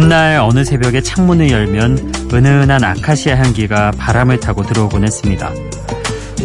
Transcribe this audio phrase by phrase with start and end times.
[0.00, 5.52] 봄날 어느 새벽에 창문을 열면 은은한 아카시아 향기가 바람을 타고 들어오곤 했습니다.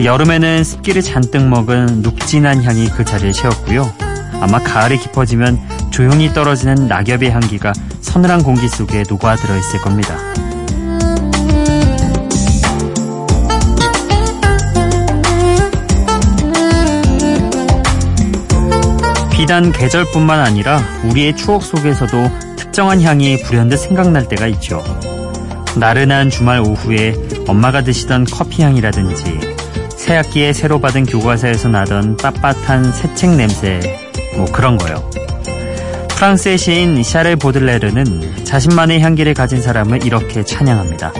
[0.03, 3.89] 여름에는 습기를 잔뜩 먹은 눅진한 향이 그 자리에 채웠고요.
[4.41, 10.17] 아마 가을이 깊어지면 조용히 떨어지는 낙엽의 향기가 서늘한 공기 속에 녹아들어 있을 겁니다.
[19.31, 22.44] 비단 계절뿐만 아니라 우리의 추억 속에서도
[22.75, 24.83] 특정한 향이 불현듯 생각날 때가 있죠.
[25.77, 27.15] 나른한 주말 오후에
[27.47, 29.55] 엄마가 드시던 커피 향이라든지
[29.95, 33.79] 새학기에 새로 받은 교과서에서 나던 빳빳한 새책 냄새
[34.35, 35.09] 뭐 그런 거요.
[36.09, 41.13] 프랑스의 시인 샤를 보들레르는 자신만의 향기를 가진 사람을 이렇게 찬양합니다.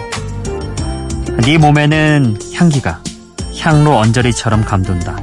[1.38, 3.00] 네 몸에는 향기가
[3.60, 5.16] 향로 언저리처럼 감돈다.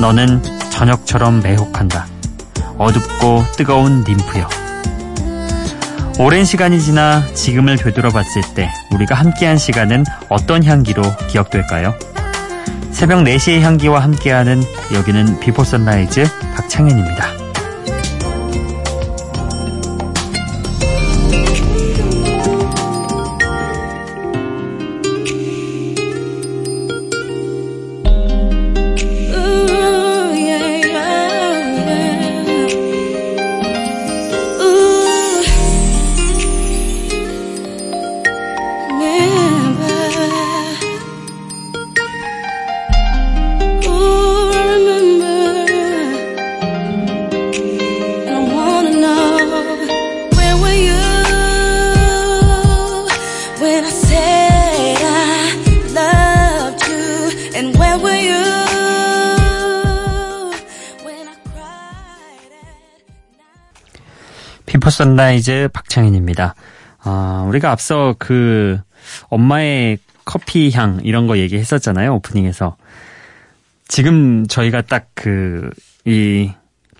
[0.00, 2.06] 너는 저녁처럼 매혹한다.
[2.78, 4.61] 어둡고 뜨거운 님프여.
[6.18, 11.94] 오랜 시간이 지나 지금을 되돌아봤을 때 우리가 함께한 시간은 어떤 향기로 기억될까요?
[12.90, 14.62] 새벽 4시의 향기와 함께하는
[14.94, 17.31] 여기는 Before Sunrise 박창현입니다.
[64.92, 66.54] Sunrise 박창현입니다.
[67.04, 68.78] 아, 우리가 앞서 그
[69.28, 72.14] 엄마의 커피 향 이런 거 얘기했었잖아요.
[72.14, 72.76] 오프닝에서.
[73.88, 75.70] 지금 저희가 딱 그
[76.04, 76.50] 이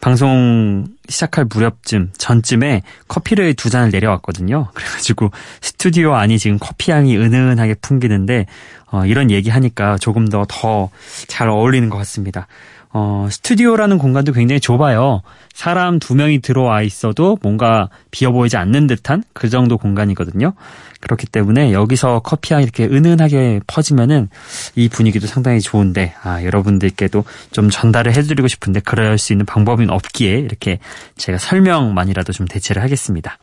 [0.00, 4.68] 방송 시작할 무렵쯤 전쯤에 커피를 두 잔을 내려왔거든요.
[4.74, 8.46] 그래가지고 스튜디오 안이 지금 커피 향이 은은하게 풍기는데
[8.92, 10.90] 어, 이런 얘기하니까 조금 더 더
[11.26, 12.46] 잘 어울리는 것 같습니다.
[12.94, 15.22] 어, 스튜디오라는 공간도 굉장히 좁아요.
[15.54, 20.52] 사람 두 명이 들어와 있어도 뭔가 비어 보이지 않는 듯한 그 정도 공간이거든요.
[21.00, 24.28] 그렇기 때문에 여기서 커피향이 이렇게 은은하게 퍼지면은
[24.74, 30.38] 이 분위기도 상당히 좋은데, 아, 여러분들께도 좀 전달을 해드리고 싶은데 그럴 수 있는 방법은 없기에
[30.38, 30.78] 이렇게
[31.16, 33.38] 제가 설명만이라도 좀 대체를 하겠습니다.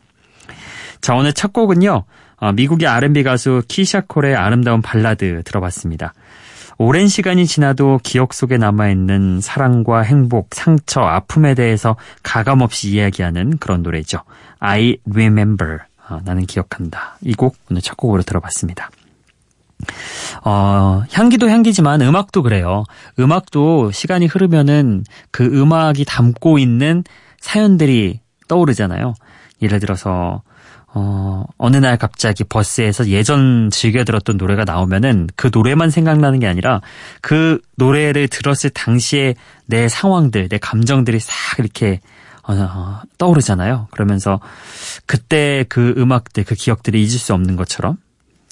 [1.00, 2.04] 자, 오늘 첫 곡은요,
[2.36, 6.14] 어, 미국의 R&B 가수 키샤콜의 아름다운 발라드 들어봤습니다.
[6.82, 14.20] 오랜 시간이 지나도 기억 속에 남아있는 사랑과 행복, 상처, 아픔에 대해서 가감없이 이야기하는 그런 노래죠.
[14.60, 15.80] I remember.
[16.08, 17.18] 어, 나는 기억한다.
[17.20, 18.88] 이 곡 오늘 첫 곡으로 들어봤습니다.
[20.42, 22.84] 어, 향기도 향기지만 음악도 그래요.
[23.18, 27.04] 음악도 시간이 흐르면은 그 음악이 담고 있는
[27.40, 29.12] 사연들이 떠오르잖아요.
[29.60, 30.40] 예를 들어서
[30.92, 36.80] 어, 어느 날 갑자기 버스에서 예전 즐겨 들었던 노래가 나오면은 그 노래만 생각나는 게 아니라
[37.20, 39.34] 그 노래를 들었을 당시에
[39.66, 42.00] 내 상황들, 내 감정들이 싹 이렇게
[42.42, 43.88] 어, 어, 떠오르잖아요.
[43.92, 44.40] 그러면서
[45.06, 47.96] 그때 그 음악들, 그 기억들이 잊을 수 없는 것처럼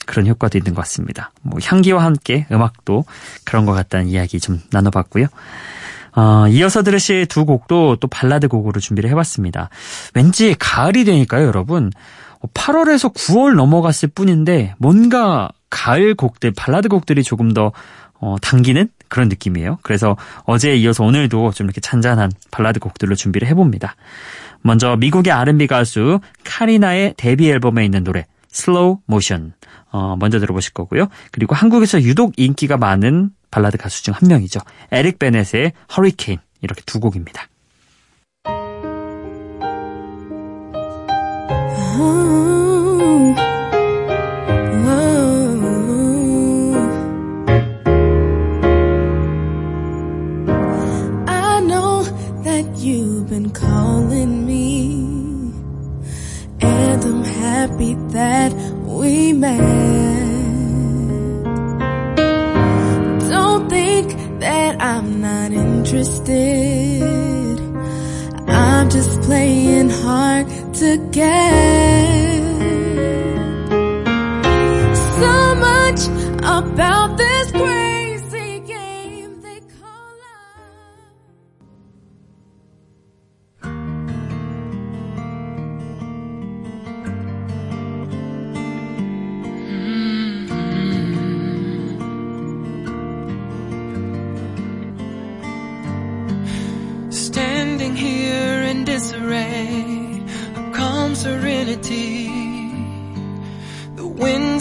[0.06, 1.32] 그런 효과도 있는 것 같습니다.
[1.42, 3.04] 뭐 향기와 함께 음악도
[3.44, 5.26] 그런 것 같다는 이야기 좀 나눠봤고요.
[6.16, 9.70] 어, 이어서 들으실 두 곡도 또 발라드 곡으로 준비를 해봤습니다.
[10.14, 11.92] 왠지 가을이 되니까요, 여러분.
[12.54, 17.72] 8월에서 9월 넘어갔을 뿐인데 뭔가 가을 곡들, 발라드 곡들이 조금 더
[18.20, 19.78] 어, 당기는 그런 느낌이에요.
[19.82, 23.94] 그래서 어제에 이어서 오늘도 좀 이렇게 잔잔한 발라드 곡들로 준비를 해봅니다.
[24.62, 29.52] 먼저 미국의 R&B 가수 카리나의 데뷔 앨범에 있는 노래 Slow Motion
[29.92, 31.08] 어, 먼저 들어보실 거고요.
[31.30, 34.60] 그리고 한국에서 유독 인기가 많은 발라드 가수 중 한 명이죠.
[34.90, 37.46] 에릭 베넷의 Hurricane 이렇게 두 곡입니다.
[41.98, 42.47] 嗯。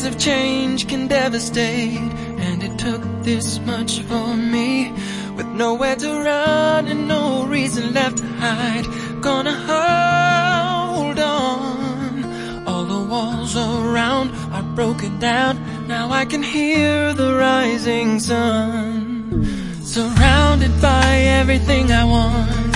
[0.08, 2.00] Of change can devastate,
[2.46, 4.92] and it took this much for me.
[5.36, 8.86] With nowhere to run and no reason left to hide,
[9.22, 12.66] gonna hold on.
[12.66, 15.54] All the walls around are broken down.
[15.88, 19.46] Now I can hear the rising sun.
[19.84, 21.08] Surrounded by
[21.40, 22.76] everything I want,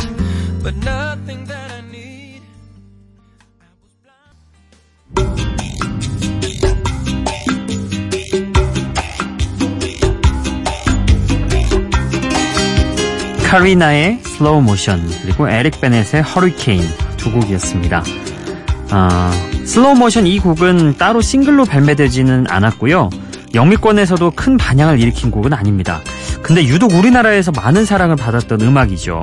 [0.64, 1.61] but nothing that
[13.52, 16.82] 카리나의 Slow Motion 그리고 에릭 베네의 Hurricane
[17.18, 18.02] 두 곡이었습니다.
[18.92, 19.32] 아,
[19.66, 23.10] Slow Motion 이 곡은 따로 싱글로 발매되지는 않았고요.
[23.54, 26.00] 영미권에서도 큰 반향을 일으킨 곡은 아닙니다.
[26.42, 29.22] 근데 유독 우리나라에서 많은 사랑을 받았던 음악이죠.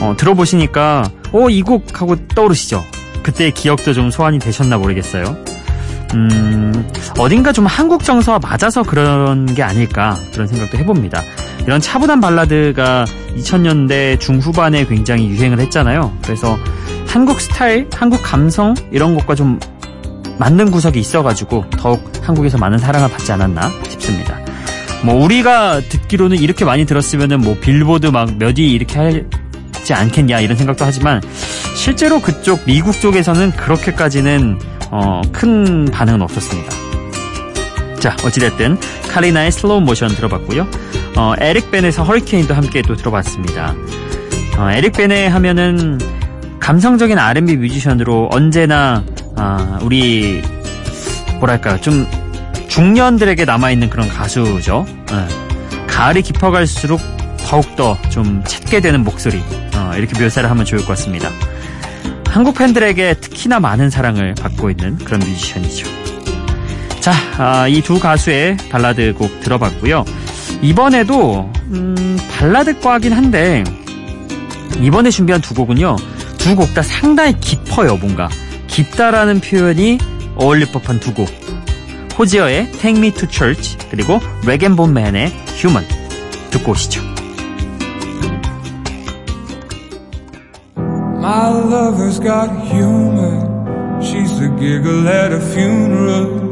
[0.00, 2.84] 어, 들어보시니까 어, 이 곡 하고 떠오르시죠?
[3.22, 5.36] 그때의 기억도 좀 소환이 되셨나 모르겠어요.
[6.14, 11.22] 음, 어딘가 좀 한국 정서와 맞아서 그런 게 아닐까 그런 생각도 해봅니다.
[11.66, 13.04] 이런 차분한 발라드가
[13.36, 16.12] 2000년대 중후반에 굉장히 유행을 했잖아요.
[16.22, 16.58] 그래서
[17.06, 19.58] 한국 스타일, 한국 감성 이런 것과 좀
[20.38, 24.38] 맞는 구석이 있어가지고 더욱 한국에서 많은 사랑을 받지 않았나 싶습니다.
[25.04, 29.24] 뭐 우리가 듣기로는 이렇게 많이 들었으면은 뭐 빌보드 막 몇 위 이렇게
[29.74, 31.20] 하지 않겠냐 이런 생각도 하지만
[31.74, 34.58] 실제로 그쪽 미국 쪽에서는 그렇게까지는
[34.90, 36.70] 어, 큰 반응은 없었습니다.
[38.02, 38.80] 자 어찌됐든
[39.12, 40.66] 카리나의 Slow Motion 들어봤고요.
[41.16, 43.76] 어, 에릭 베네의 Hurricane도 함께 또 들어봤습니다.
[44.58, 46.00] 어, 에릭 베네 하면은
[46.58, 49.04] 감성적인 R&B 뮤지션으로 언제나
[49.36, 50.42] 아, 우리
[51.38, 52.04] 뭐랄까요 좀
[52.66, 54.84] 중년들에게 남아있는 그런 가수죠.
[55.12, 55.86] 예.
[55.86, 57.00] 가을이 깊어갈수록
[57.38, 59.40] 더욱더 좀 찾게 되는 목소리
[59.76, 61.30] 어, 이렇게 묘사를 하면 좋을 것 같습니다.
[62.26, 66.01] 한국 팬들에게 특히나 많은 사랑을 받고 있는 그런 뮤지션이죠.
[67.02, 70.04] 자, 아, 이두 가수의 발라드 곡 들어봤고요.
[70.62, 73.64] 이번에도 음, 발라드과긴 한데
[74.80, 75.96] 이번에 준비한 두 곡은요.
[76.38, 78.28] 두 곡 다 상당히 깊어요, 뭔가.
[78.68, 79.98] 깊다라는 표현이
[80.36, 81.28] 어울릴 법한 두 곡.
[82.18, 85.84] 호지어의 Take Me to Church 그리고 레겐본맨의 Human
[86.50, 87.00] 듣고 오시죠.
[90.76, 93.48] My lover's got humor.
[94.00, 96.51] She's the giggle at a funeral.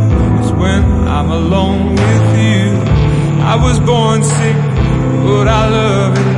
[1.17, 2.65] I'm alone with you.
[3.53, 4.55] I was born sick,
[5.27, 6.31] but I love it.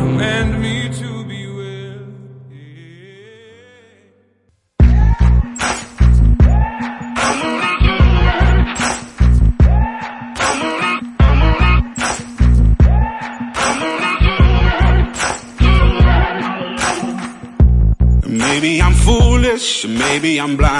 [0.00, 2.00] Command me to be well.
[18.26, 20.79] Maybe I'm foolish, maybe I'm blind,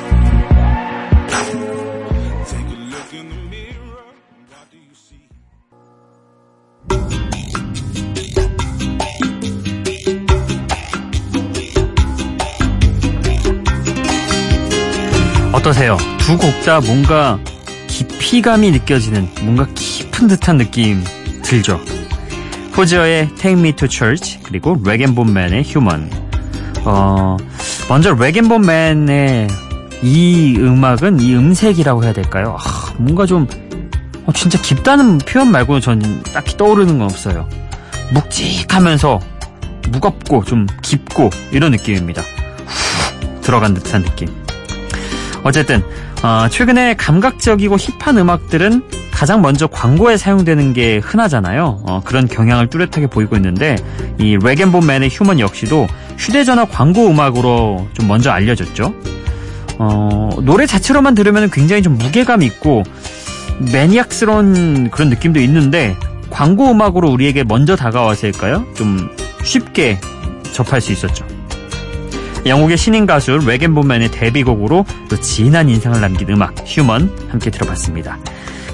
[15.71, 15.97] 어떠세요?
[16.19, 17.39] 두 곡 다 뭔가
[17.87, 21.01] 깊이감이 느껴지는 뭔가 깊은 듯한 느낌
[21.43, 21.79] 들죠?
[22.73, 26.09] 포지어의 Take Me to Church 그리고 레겐본맨의 Human
[26.83, 27.37] 어,
[27.87, 29.47] 먼저 레겐본맨의
[30.03, 32.57] 이 음악은 이 음색이라고 해야 될까요?
[32.59, 33.47] 아, 뭔가 좀
[34.25, 37.47] 어, 진짜 깊다는 표현 말고는 전 딱히 떠오르는 건 없어요.
[38.13, 39.19] 묵직하면서
[39.89, 42.21] 무겁고 좀 깊고 이런 느낌입니다.
[42.21, 44.40] 후, 들어간 듯한 느낌.
[45.43, 45.83] 어쨌든
[46.23, 51.83] 어, 최근에 감각적이고 힙한 음악들은 가장 먼저 광고에 사용되는 게 흔하잖아요.
[51.87, 53.75] 어, 그런 경향을 뚜렷하게 보이고 있는데
[54.17, 58.93] 이 레겐본맨의 휴먼 역시도 휴대전화 광고 음악으로 좀 먼저 알려졌죠.
[59.79, 62.83] 어, 노래 자체로만 들으면 굉장히 좀 무게감 있고
[63.71, 65.95] 매니악스러운 그런 느낌도 있는데
[66.29, 68.65] 광고 음악으로 우리에게 먼저 다가와서일까요?
[68.75, 69.09] 좀
[69.43, 69.99] 쉽게
[70.51, 71.25] 접할 수 있었죠.
[72.45, 78.17] 영국의 신인 가수 랙앤본맨의 데뷔곡으로 또 진한 인상을 남긴 음악 Human 함께 들어봤습니다.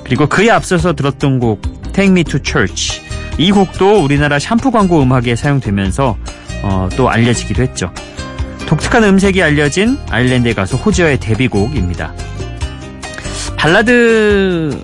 [0.04, 1.62] 그리고 그에 앞서서 들었던 곡
[1.94, 3.02] Take Me to Church
[3.38, 6.18] 이 곡도 우리나라 샴푸 광고 음악에 사용되면서
[6.64, 7.92] 어, 또 알려지기도 했죠.
[8.66, 12.14] 독특한 음색이 알려진 아일랜드의 가수 호지어의 데뷔곡입니다.
[13.58, 14.80] 발라드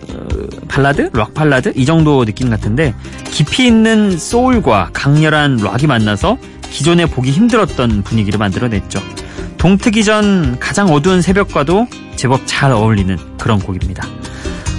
[0.67, 1.11] 발라드?
[1.13, 1.73] 락 발라드?
[1.75, 2.93] 이 정도 느낌 같은데
[3.25, 6.37] 깊이 있는 소울과 강렬한 락이 만나서
[6.73, 9.01] 기존에 보기 힘들었던 분위기를 만들어냈죠.
[9.57, 14.05] 동트기 전 가장 어두운 새벽과도 제법 잘 어울리는 그런 곡입니다.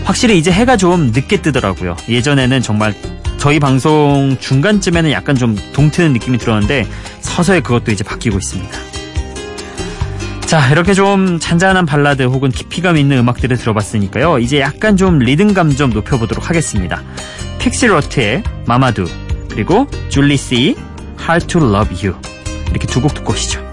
[0.03, 1.97] 확실히 이제 해가 좀 늦게 뜨더라고요.
[2.09, 2.95] 예전에는 정말
[3.39, 6.87] 저희 방송 중간쯤에는 약간 좀 동트는 느낌이 들었는데
[7.21, 8.79] 서서히 그것도 이제 바뀌고 있습니다.
[10.47, 14.41] 자, 이렇게 좀 잔잔한 발라드 혹은 깊이감 있는 음악들을 들어봤으니까요.
[14.41, 17.03] 이제 약간 좀 리듬감 좀 높여보도록 하겠습니다.
[17.59, 19.07] 픽시러트의 마마두,
[19.51, 20.77] 그리고 줄리 씨
[21.26, 22.16] Hard to Love You.
[22.71, 23.63] 이렇게 두 곡 듣고 오시죠.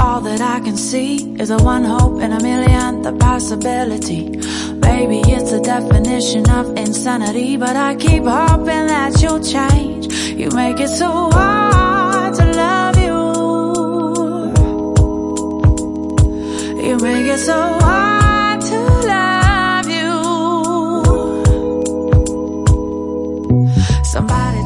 [0.00, 4.22] All that I can see is a one hope in a million, the possibility.
[4.88, 10.04] Maybe it's a definition of insanity, but I keep hoping that you'll change.
[10.40, 13.18] You make it so hard to love you.
[16.86, 18.78] You make it so hard to
[19.12, 20.12] love you.
[24.04, 24.57] Somebody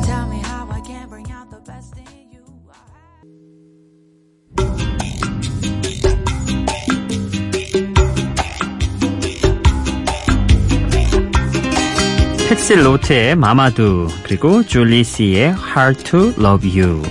[12.63, 17.03] 픽시 로트의 Mama Do 그리고 줄리 씨의 Hard to Love You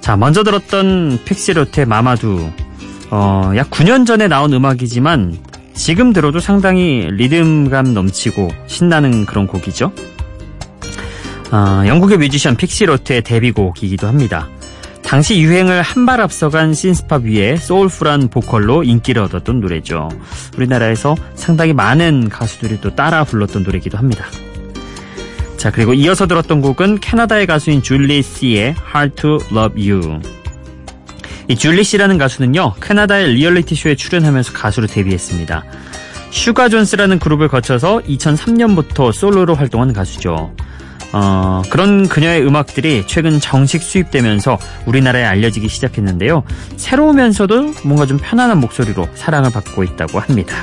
[0.00, 2.50] 자 먼저 들었던 픽시 로트의 Mama Do
[3.10, 5.38] 어, 약 9년 전에 나온 음악이지만
[5.74, 9.92] 지금 들어도 상당히 리듬감 넘치고 신나는 그런 곡이죠
[11.52, 14.48] 어, 영국의 뮤지션 픽시 로트의 데뷔곡이기도 합니다
[15.04, 20.08] 당시 유행을 한 발 앞서간 신스팝 위에 soulful한 보컬로 인기를 얻었던 노래죠.
[20.56, 24.26] 우리나라에서 상당히 많은 가수들이 또 따라 불렀던 노래이기도 합니다.
[25.58, 30.20] 자, 그리고 이어서 들었던 곡은 캐나다의 가수인 줄리 씨의 Hard to Love You.
[31.48, 35.64] 이 줄리 씨라는 가수는요, 캐나다의 리얼리티 쇼에 출연하면서 가수로 데뷔했습니다.
[36.30, 40.54] 슈가 존스라는 그룹을 거쳐서 2003년부터 솔로로 활동한 가수죠.
[41.12, 46.44] 어, 그런 그녀의 음악들이 최근 정식 수입되면서 우리나라에 알려지기 시작했는데요.
[46.76, 50.54] 새로우면서도 뭔가 좀 편안한 목소리로 사랑을 받고 있다고 합니다.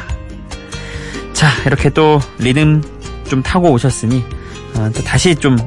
[1.33, 2.81] 자, 이렇게 또 리듬
[3.27, 4.44] 좀 타고 오셨으니 어,
[4.93, 5.57] 또 다시 좀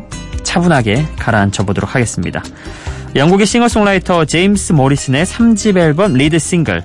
[0.43, 2.43] 차분하게 가라앉혀 보도록 하겠습니다.
[3.17, 6.83] 영국의 싱어송라이터 제임스 모리슨의 3집 앨범 리드 싱글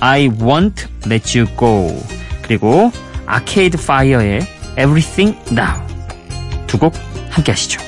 [0.00, 2.02] I Won't Let You Go
[2.42, 2.90] 그리고
[3.26, 4.40] 아케이드 파이어의
[4.72, 5.86] Everything Now
[6.66, 6.94] 두 곡
[7.30, 7.85] 함께 하시죠.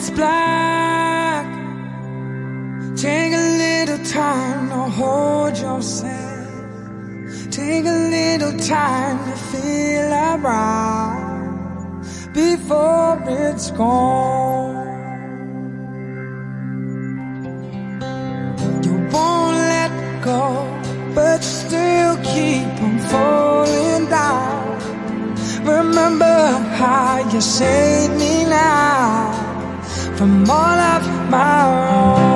[0.00, 1.44] It's black,
[2.96, 6.48] take a little time to hold yourself.
[7.50, 12.00] Take a little time to feel around
[12.32, 14.88] before it's gone.
[18.84, 19.92] You won't let
[20.24, 20.42] go,
[21.14, 24.78] but still keep on falling down.
[25.76, 26.40] Remember
[26.80, 29.39] how you saved me now
[30.20, 32.29] from all of my own.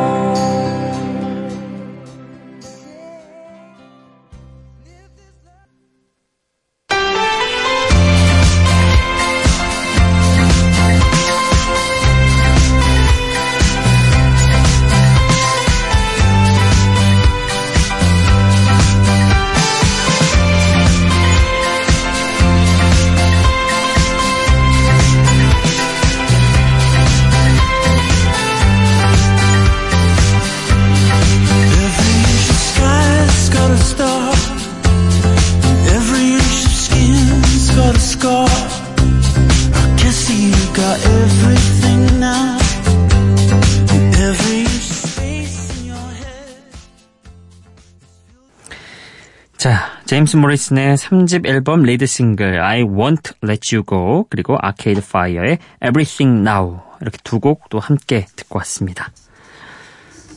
[50.15, 56.49] 제임스 모리슨의 3집 앨범 리드 싱글 I Won't Let You Go 그리고 아케이드 파이어의 Everything
[56.49, 59.11] Now 이렇게 두 곡 또 함께 듣고 왔습니다.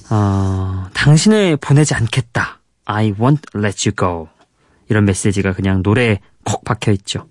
[0.10, 2.60] 어, 당신을 보내지 않겠다.
[2.86, 4.29] I won't let you go.
[4.89, 7.27] 이런 메시지가 그냥 노래에 콕 박혀 있죠.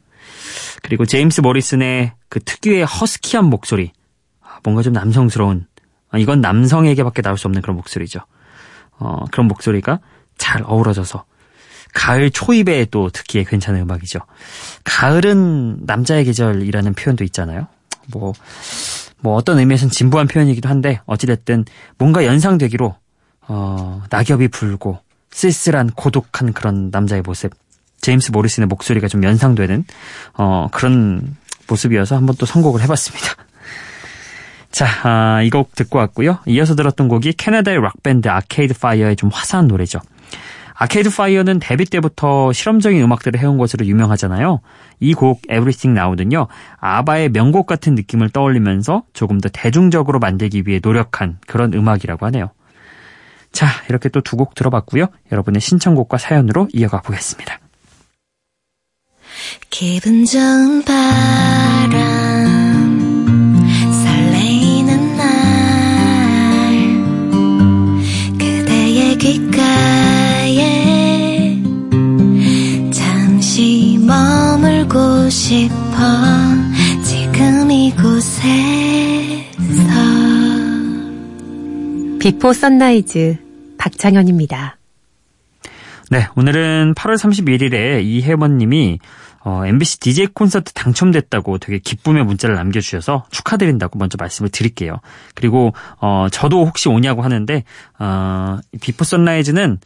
[0.84, 3.90] 그리고 제임스 모리슨의 그 특유의 허스키한 목소리.
[4.40, 5.66] 아, 뭔가 좀 남성스러운.
[6.10, 8.20] 아, 이건 남성에게밖에 나올 수 없는 그런 목소리죠.
[9.00, 9.98] 어, 그런 목소리가
[10.38, 11.24] 잘 어우러져서
[11.96, 14.18] 가을 초입에 또 듣기에 괜찮은 음악이죠.
[14.84, 17.68] 가을은 남자의 계절이라는 표현도 있잖아요.
[18.08, 18.34] 뭐,
[19.20, 21.64] 뭐 어떤 의미에서는 진부한 표현이기도 한데 어찌됐든
[21.96, 22.94] 뭔가 연상되기로
[23.48, 24.98] 어, 낙엽이 불고
[25.30, 27.52] 쓸쓸한 고독한 그런 남자의 모습
[28.02, 29.86] 제임스 모리슨의 목소리가 좀 연상되는
[30.34, 31.36] 어, 그런
[31.66, 33.36] 모습이어서 한번 또 선곡을 해봤습니다.
[34.70, 36.40] 자, 아, 이 곡 듣고 왔고요.
[36.46, 40.00] 이어서 들었던 곡이 캐나다의 락밴드 아케이드 파이어의 좀 화사한 노래죠.
[40.78, 44.60] 아케이드 파이어는 데뷔 때부터 실험적인 음악들을 해온 것으로 유명하잖아요.
[45.00, 46.48] 이 곡 Everything Now는요.
[46.78, 52.50] 아바의 명곡 같은 느낌을 떠올리면서 조금 더 대중적으로 만들기 위해 노력한 그런 음악이라고 하네요.
[53.52, 55.06] 자, 이렇게 또 두 곡 들어봤고요.
[55.32, 57.58] 여러분의 신청곡과 사연으로 이어가 보겠습니다.
[59.70, 61.96] 기분 좋은 바람
[64.04, 65.26] 설레이는 날
[68.38, 69.62] 그대의 귓가
[74.96, 75.96] 머물고 싶어
[77.04, 78.16] 지금 이곳에서
[82.18, 83.36] 비포 선라이즈
[83.76, 84.78] 박창현입니다.
[86.10, 88.98] 네, 오늘은 8월 31일에 이혜원 님이
[89.48, 94.98] 어, MBC DJ 콘서트 당첨됐다고 되게 기쁨의 문자를 남겨주셔서 축하드린다고 먼저 말씀을 드릴게요.
[95.36, 97.62] 그리고 어, 저도 혹시 오냐고 하는데
[98.00, 99.78] 어, 비포 선라이즈는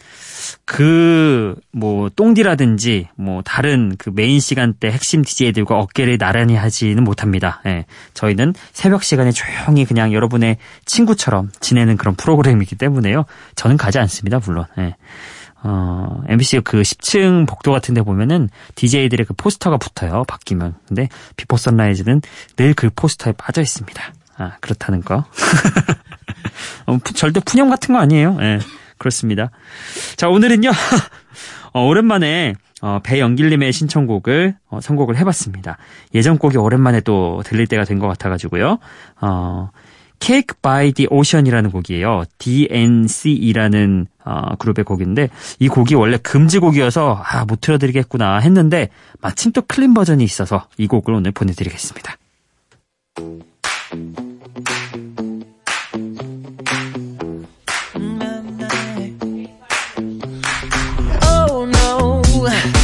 [0.65, 7.61] 그 뭐 똥디라든지 뭐 다른 그 메인 시간대 핵심 DJ들과 어깨를 나란히 하지는 못합니다.
[7.67, 13.25] 예, 저희는 새벽 시간에 조용히 그냥 여러분의 친구처럼 지내는 그런 프로그램이기 때문에요.
[13.55, 14.65] 저는 가지 않습니다, 물론.
[14.79, 14.97] 예.
[15.63, 20.25] 어, MBC 그 10층 복도 같은 데 보면은 DJ들의 그 포스터가 붙어요.
[20.27, 20.75] 바뀌면.
[20.89, 22.23] 근데 비포 선라이즈는
[22.57, 24.03] 늘 그 포스터에 빠져 있습니다.
[24.39, 25.25] 아, 그렇다는 거.
[26.87, 28.39] 어, 푸- 절대 푸념 같은 거 아니에요.
[28.41, 28.59] 예.
[28.99, 29.51] 그렇습니다.
[30.17, 30.71] 자, 오늘은요.
[31.73, 35.77] 어, 오랜만에 어, 배영길님의 신청곡을 어, 선곡을 해봤습니다.
[36.15, 38.79] 예전 곡이 오랜만에 또 들릴 때가 된 것 같아가지고요.
[39.21, 39.71] 어,
[40.21, 42.25] Cake by the Ocean이라는 곡이에요.
[42.39, 49.95] DNCE이라는 어, 그룹의 곡인데 이 곡이 원래 금지곡이어서 아, 못 틀어드리겠구나 했는데 마침 또 클린
[49.95, 52.17] 버전이 있어서 이 곡을 오늘 보내드리겠습니다.
[61.23, 62.80] Oh no.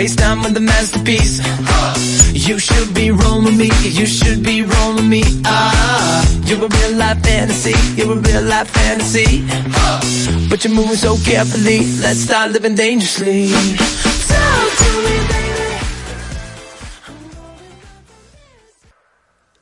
[0.00, 1.44] Waste time with the masterpiece.
[2.32, 5.22] You should be rolling me, you should be rolling me.
[5.44, 9.44] Ah, you're a real life fantasy, you're a real life fantasy.
[10.48, 11.80] But you're moving so carefully.
[12.00, 13.52] Let's start living dangerously.
[14.30, 15.76] Talk to me, baby.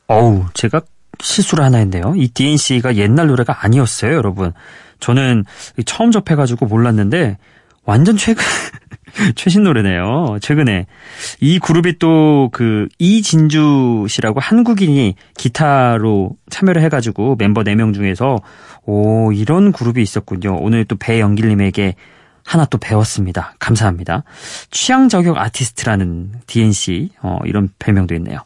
[0.07, 0.83] 어우, 제가
[1.21, 2.15] 실수를 하나 했네요.
[2.17, 4.53] 이 DNC가 옛날 노래가 아니었어요, 여러분.
[5.01, 5.45] 저는
[5.85, 7.39] 처음 접해가지고 몰랐는데,
[7.85, 8.45] 완전 최근,
[9.37, 10.39] 최신 노래네요.
[10.41, 10.87] 최근에.
[11.41, 18.39] 이 그룹이 또 그 이진주 씨라고 한국인이 기타로 참여를 해가지고 멤버 4명 중에서
[18.85, 20.57] 오, 이런 그룹이 있었군요.
[20.61, 21.95] 오늘 또 배영길님에게
[22.45, 23.55] 하나 또 배웠습니다.
[23.59, 24.25] 감사합니다.
[24.71, 28.39] 취향 저격 아티스트라는 DNC 어, 이런 별명도 있네요.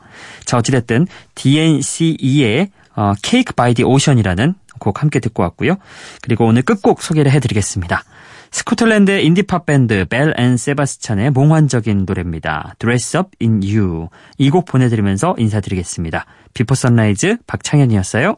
[0.45, 5.77] 자 어찌됐든 DNCE의 어, Cake by the Ocean이라는 곡 함께 듣고 왔고요.
[6.21, 8.03] 그리고 오늘 끝곡 소개를 해드리겠습니다.
[8.53, 12.75] 스코틀랜드의 인디팝 밴드 벨 앤 세바스찬의 몽환적인 노래입니다.
[12.79, 16.27] Dress Up in You 이 곡 보내드리면서 인사드리겠습니다.
[16.55, 18.37] 비포 선라이즈 박창현이었어요.